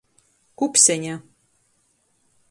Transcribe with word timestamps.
Kupseņa. 0.61 1.19